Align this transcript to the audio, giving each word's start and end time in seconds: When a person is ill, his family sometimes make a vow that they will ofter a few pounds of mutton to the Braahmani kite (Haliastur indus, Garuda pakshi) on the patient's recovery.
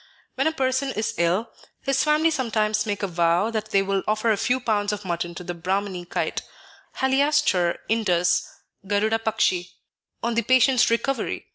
When 0.33 0.47
a 0.47 0.51
person 0.51 0.89
is 0.93 1.13
ill, 1.19 1.51
his 1.81 2.03
family 2.03 2.31
sometimes 2.31 2.87
make 2.87 3.03
a 3.03 3.07
vow 3.07 3.51
that 3.51 3.69
they 3.69 3.83
will 3.83 4.01
ofter 4.07 4.33
a 4.33 4.35
few 4.35 4.59
pounds 4.59 4.91
of 4.91 5.05
mutton 5.05 5.35
to 5.35 5.43
the 5.43 5.53
Braahmani 5.53 6.09
kite 6.09 6.41
(Haliastur 7.01 7.77
indus, 7.87 8.47
Garuda 8.87 9.19
pakshi) 9.19 9.69
on 10.23 10.33
the 10.33 10.41
patient's 10.41 10.89
recovery. 10.89 11.45